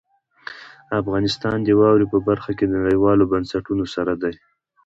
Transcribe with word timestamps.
افغانستان 1.01 1.57
د 1.63 1.69
واورې 1.79 2.05
په 2.13 2.17
برخه 2.27 2.51
کې 2.57 2.65
نړیوالو 2.75 3.29
بنسټونو 3.31 3.85
سره 3.95 4.13
دی. 4.21 4.35